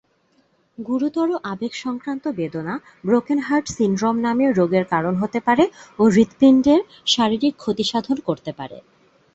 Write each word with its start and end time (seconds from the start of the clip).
গুরুতর 0.77 1.29
আবেগ 1.51 1.73
সংক্রান্ত 1.83 2.25
বেদনা 2.39 2.75
'ব্রোকেন 2.99 3.39
হার্ট 3.47 3.67
সিনড্রোম' 3.75 4.23
নামক 4.25 4.51
রোগের 4.59 4.85
কারণ 4.93 5.13
হতে 5.21 5.39
পারে 5.47 5.63
ও 5.99 6.13
হৃৎপিণ্ডের 6.15 6.81
শারীরিক 7.05 7.53
ক্ষতিসাধন 7.57 8.17
করতে 8.27 8.51
পারে। 8.59 8.77